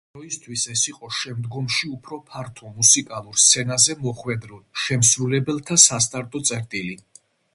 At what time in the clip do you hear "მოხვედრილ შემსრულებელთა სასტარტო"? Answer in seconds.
4.07-6.45